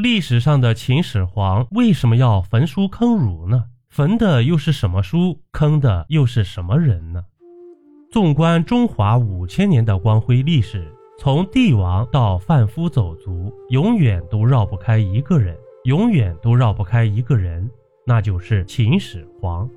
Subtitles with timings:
[0.00, 3.64] 历史上的秦始皇为什么要焚书坑儒呢？
[3.90, 5.38] 焚的又是什么书？
[5.52, 7.22] 坑的又是什么人呢？
[8.10, 17.70] 纵观中华五千年的光辉历史，从帝王到贩夫走卒，永远都绕不开一个人，永远都绕不开一个人，
[18.06, 19.68] 那就是秦始皇。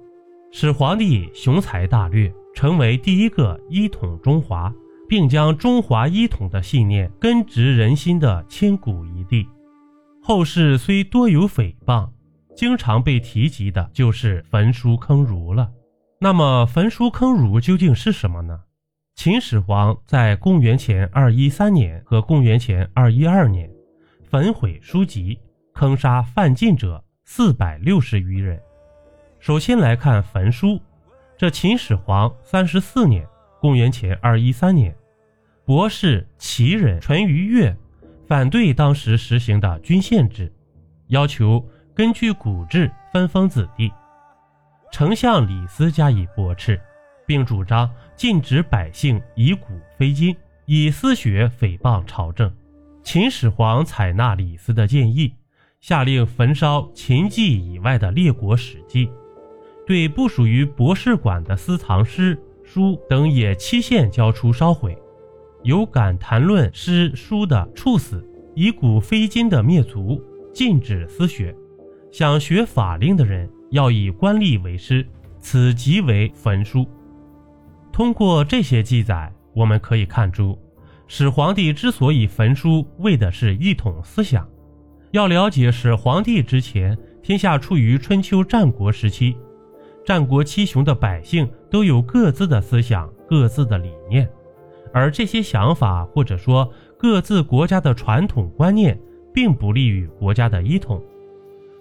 [0.51, 4.73] 始皇帝雄才大略，成为第一个一统中华，
[5.09, 9.45] 并将中华一统的信念根植人心的千古一帝。
[10.25, 12.09] 后世虽多有诽谤。
[12.55, 15.71] 经常被提及的就是焚书坑儒了。
[16.19, 18.61] 那么，焚书坑儒究竟是什么呢？
[19.15, 23.69] 秦始皇在公元前二一三年和公元前二一二年
[24.29, 25.37] 焚毁书籍，
[25.73, 28.61] 坑杀犯禁者四百六十余人。
[29.39, 30.79] 首先来看焚书，
[31.35, 33.27] 这秦始皇三十四年
[33.59, 34.95] （公元前二一三年），
[35.65, 37.75] 博士齐人淳于越
[38.27, 40.51] 反对当时实行的郡县制，
[41.07, 41.63] 要求。
[41.95, 43.91] 根据古制分封子弟，
[44.91, 46.81] 丞相李斯加以驳斥，
[47.27, 50.35] 并主张禁止百姓以古非今，
[50.65, 52.51] 以私学诽谤朝政。
[53.03, 55.35] 秦始皇采纳李斯的建议，
[55.81, 59.07] 下令焚烧秦记以外的列国史记，
[59.85, 64.97] 对不属于博士馆的私藏诗书等也期限交出烧毁。
[65.63, 70.21] 有敢谈论诗书的处死，以古非今的灭族，
[70.53, 71.55] 禁止私学。
[72.11, 75.05] 想学法令的人要以官吏为师，
[75.39, 76.85] 此即为焚书。
[77.91, 80.57] 通过这些记载，我们可以看出，
[81.07, 84.47] 始皇帝之所以焚书，为的是一统思想。
[85.11, 89.37] 要了解始皇帝之前，天下处于春秋战国时期，
[90.05, 94.29] 战国七雄的百姓都有各自的思想、各自的理念，
[94.93, 98.97] 而这些想法或者说各自国家的传统观念，
[99.33, 101.01] 并不利于国家的一统。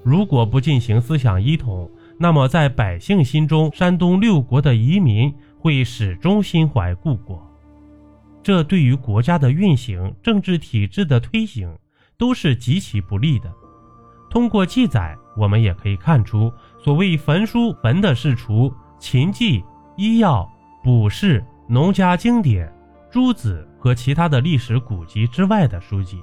[0.02, 1.88] 如果不进行思想一统，
[2.18, 7.40] 那么在百姓心中，山东六国的移民会始终心怀故国，
[8.42, 11.72] 这对于国家的运行、政治体制的推行
[12.16, 13.52] 都是极其不利的。
[14.28, 19.62] 通过记载，我们也可以看出，所谓焚书，焚的是除秦记、
[19.96, 20.50] 医药、
[20.82, 22.72] 卜筮、农家经典、
[23.12, 26.18] 诸子和其他的历史古籍之外的书籍。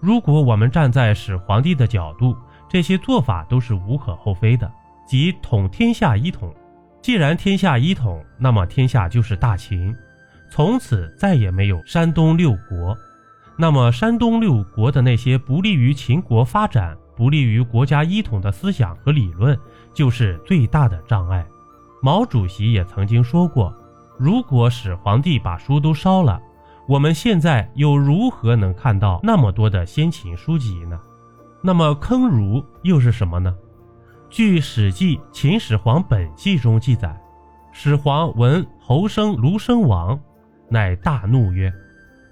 [0.00, 2.36] 如果我们站在始皇帝的角度，
[2.68, 4.70] 这些做法都是无可厚非的，
[5.08, 6.54] 即统天下一统。
[7.00, 9.96] 既然天下一统，那么天下就是大秦，
[10.50, 12.94] 从此再也没有山东六国。
[13.56, 19.58] 那么山东六国的那些不利于秦国发展、不利于国家一统的思想和理论，
[19.94, 21.46] 就是最大的障碍。
[22.02, 23.74] 毛主席也曾经说过
[24.18, 26.40] ：“如果始皇帝把书都烧了，
[26.86, 30.98] 我们现在又如何能看到那么多的先秦书籍呢？”
[31.62, 33.54] 那么坑儒又是什么呢？
[34.28, 37.18] 据《史记·秦始皇本纪》中记载，
[37.72, 40.20] 始皇闻侯生卢生亡，
[40.68, 41.72] 乃大怒曰：“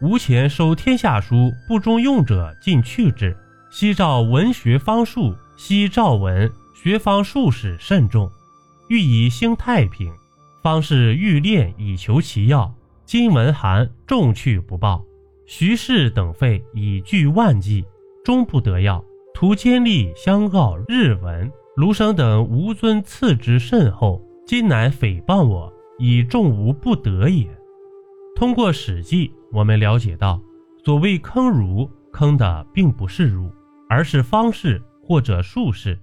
[0.02, 3.36] 吾前收天下书，不中用者尽去之。
[3.70, 8.30] 昔赵文学方术，昔赵文学方术士慎重，
[8.88, 10.12] 欲以兴太平，
[10.62, 12.72] 方是欲练以求其要。
[13.04, 15.04] 今闻韩重去不报，
[15.44, 17.84] 徐氏等废以拒万计，
[18.24, 27.48] 终不得要。”图监吏相告日文，卢生等无尊赐之甚厚，今乃诽谤我，以众无不得也。
[28.36, 30.40] 通过《史记》，我们了解到，
[30.84, 33.50] 所谓坑儒，坑的并不是儒，
[33.88, 35.98] 而是方士或者术士。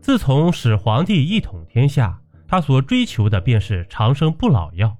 [0.00, 2.19] 自从始皇帝一统天下，
[2.50, 4.96] 他所追求的便是长生不老药。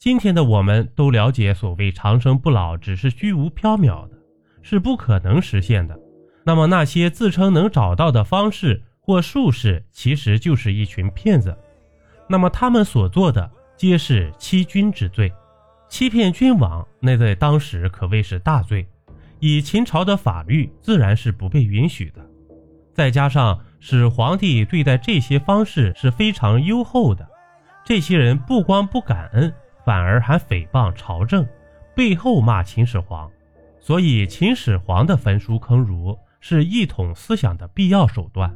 [0.00, 4.18] 今天的我们都了解，所谓长生不老只是虚无缥缈的，
[4.62, 5.96] 是不可能实现的。
[6.44, 11.56] 那么那些自称能找到的方式或术士，其实就是一群骗子。
[12.28, 15.32] 那么他们所做的皆是欺君之罪，
[15.88, 18.84] 欺骗君王，那在当时可谓是大罪，
[19.38, 22.20] 以秦朝的法律自然是不被允许的。
[22.92, 27.26] 再加上始皇帝对待这些方式是非常优厚的，
[27.84, 29.52] 这些人不光不感恩，
[29.84, 31.44] 反而还诽谤朝政，
[31.92, 33.28] 背后骂秦始皇，
[33.80, 36.16] 所以秦始皇的焚书坑儒。
[36.38, 38.52] 是一统思想的必要手段。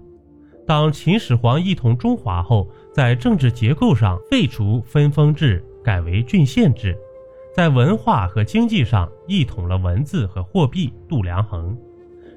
[0.66, 6.92] 当秦始皇一统中华后，在政治结构上废除分封制，改为郡县制；
[7.52, 11.76] 在文化和经济上一统了文字和货币、度量衡。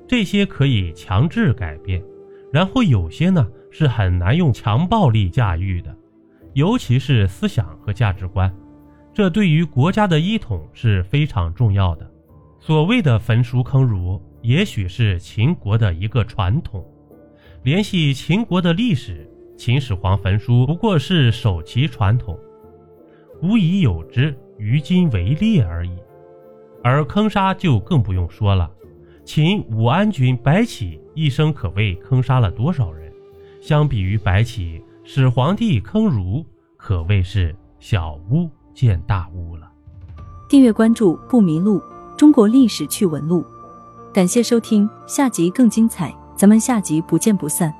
[0.07, 2.03] 这些可以强制改变，
[2.51, 5.95] 然后有些呢是很难用强暴力驾驭的，
[6.53, 8.53] 尤其是思想和价值观，
[9.13, 12.09] 这对于国家的一统是非常重要的。
[12.59, 14.21] 所谓的焚书坑儒。
[14.41, 16.81] 也许是秦国的一个传统。
[17.61, 22.39] 联系秦国的历史，秦始皇焚书不过是守其传统，
[23.41, 25.91] 古已有之，于今为烈而已。
[26.81, 28.71] 而坑杀就更不用说了，
[29.31, 33.13] 秦武安君白起一生可谓坑杀了多少人？
[33.61, 36.43] 相比于白起，始皇帝坑儒
[36.75, 39.71] 可谓是小巫见大巫了。
[40.49, 41.79] 订阅关注不迷路，
[42.17, 43.45] 中国历史趣闻录。
[44.11, 47.71] 感谢收听，下集更精彩，咱们下集不见不散。